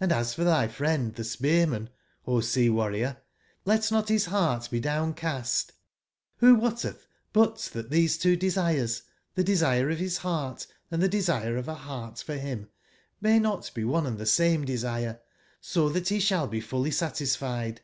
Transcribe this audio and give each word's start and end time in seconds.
Hnd 0.00 0.12
as 0.12 0.32
for 0.32 0.44
thy 0.44 0.68
friend 0.68 1.12
the 1.16 1.24
Spearman, 1.24 1.90
O 2.24 2.38
Sea/warrior, 2.38 3.16
let 3.64 3.90
not 3.90 4.08
his 4.08 4.26
heart 4.26 4.70
be 4.70 4.78
down 4.78 5.12
cast, 5.12 5.72
mbo 6.40 6.56
wotteth 6.60 7.08
but 7.32 7.56
that 7.72 7.90
these 7.90 8.16
two 8.16 8.36
desires, 8.36 9.02
the 9.34 9.42
desire 9.42 9.90
of 9.90 9.98
his 9.98 10.18
heart, 10.18 10.68
and 10.88 11.02
the 11.02 11.08
desire 11.08 11.56
of 11.56 11.66
a 11.66 11.74
heart 11.74 12.20
for 12.20 12.36
him, 12.36 12.68
may 13.20 13.40
not 13.40 13.72
be 13.74 13.82
one 13.82 14.06
and 14.06 14.18
the 14.18 14.24
same 14.24 14.64
desire, 14.64 15.18
so 15.60 15.88
that 15.88 16.10
he 16.10 16.20
shall 16.20 16.46
be 16.46 16.60
fully 16.60 16.92
satisfied 16.92 17.80